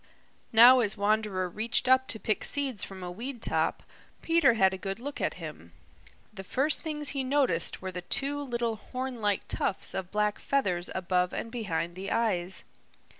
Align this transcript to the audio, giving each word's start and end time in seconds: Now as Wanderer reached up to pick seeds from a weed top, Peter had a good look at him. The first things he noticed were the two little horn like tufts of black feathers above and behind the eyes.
Now 0.51 0.79
as 0.79 0.97
Wanderer 0.97 1.47
reached 1.47 1.87
up 1.87 2.07
to 2.07 2.19
pick 2.19 2.43
seeds 2.43 2.83
from 2.83 3.03
a 3.03 3.11
weed 3.11 3.39
top, 3.39 3.83
Peter 4.23 4.55
had 4.55 4.73
a 4.73 4.77
good 4.79 4.99
look 4.99 5.21
at 5.21 5.35
him. 5.35 5.73
The 6.33 6.43
first 6.43 6.81
things 6.81 7.09
he 7.09 7.23
noticed 7.23 7.83
were 7.83 7.91
the 7.91 8.01
two 8.01 8.41
little 8.41 8.77
horn 8.77 9.21
like 9.21 9.47
tufts 9.47 9.93
of 9.93 10.09
black 10.09 10.39
feathers 10.39 10.89
above 10.95 11.33
and 11.35 11.51
behind 11.51 11.93
the 11.93 12.09
eyes. 12.09 12.63